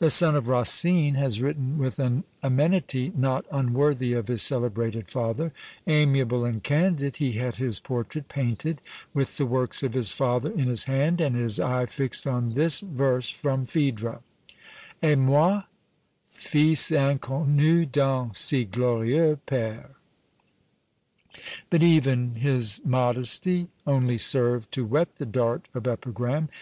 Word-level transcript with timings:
The 0.00 0.10
son 0.10 0.36
of 0.36 0.48
Racine 0.48 1.14
has 1.14 1.40
written 1.40 1.78
with 1.78 1.98
an 1.98 2.24
amenity 2.42 3.10
not 3.16 3.46
unworthy 3.50 4.12
of 4.12 4.28
his 4.28 4.42
celebrated 4.42 5.08
father; 5.08 5.50
amiable 5.86 6.44
and 6.44 6.62
candid, 6.62 7.16
he 7.16 7.32
had 7.38 7.56
his 7.56 7.80
portrait 7.80 8.28
painted, 8.28 8.82
with 9.14 9.38
the 9.38 9.46
works 9.46 9.82
of 9.82 9.94
his 9.94 10.12
father 10.12 10.50
in 10.52 10.68
his 10.68 10.84
hand, 10.84 11.22
and 11.22 11.34
his 11.34 11.58
eye 11.58 11.86
fixed 11.86 12.26
on 12.26 12.52
this 12.52 12.80
verse 12.82 13.30
from 13.30 13.64
PhÃḊdra, 13.64 14.18
Et 15.02 15.16
moi, 15.16 15.62
fils 16.34 16.92
inconnu 16.92 17.86
d'un 17.90 18.34
si 18.34 18.66
glorieux 18.66 19.38
pÃẀre! 19.46 19.88
But 21.70 21.82
even 21.82 22.34
his 22.34 22.82
modesty 22.84 23.68
only 23.86 24.18
served 24.18 24.70
to 24.72 24.84
whet 24.84 25.16
the 25.16 25.24
dart 25.24 25.66
of 25.72 25.86
epigram. 25.86 26.50